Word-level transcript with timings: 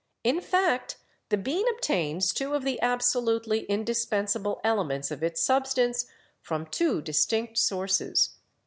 In 0.23 0.41
fact, 0.41 0.97
the 1.29 1.37
bean 1.37 1.63
obtains 1.69 2.33
two 2.33 2.55
of 2.55 2.63
the 2.63 2.81
absolutely 2.81 3.65
indispensable 3.65 4.59
elements 4.63 5.11
of 5.11 5.21
its 5.21 5.43
substance 5.43 6.07
from 6.41 6.65
two 6.65 7.03
distinct 7.03 7.59
sources. 7.59 8.37